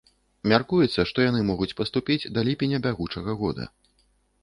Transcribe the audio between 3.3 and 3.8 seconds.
года.